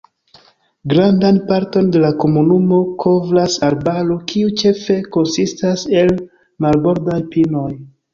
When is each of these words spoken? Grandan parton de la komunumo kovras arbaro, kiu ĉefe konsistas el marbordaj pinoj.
Grandan 0.91 1.35
parton 1.49 1.91
de 1.95 1.99
la 2.03 2.09
komunumo 2.23 2.79
kovras 3.03 3.57
arbaro, 3.67 4.15
kiu 4.31 4.49
ĉefe 4.63 4.97
konsistas 5.17 5.85
el 6.01 6.11
marbordaj 6.67 7.19
pinoj. 7.37 7.69